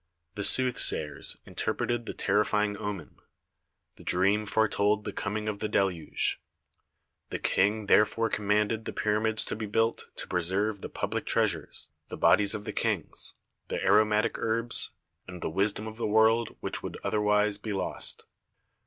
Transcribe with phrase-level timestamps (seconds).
[0.33, 3.19] The soothsayers interpreted the ter rifying omen.
[3.97, 6.41] The dream foretold the coming of the deluge.
[7.29, 11.87] The King therefore commanded the pyramids to be built to preserve the public treas ures,
[12.09, 13.35] the bodies of the kings,
[13.67, 14.89] the aromatic herbs,
[15.27, 18.23] and the wisdom of the world which would other wise be lost.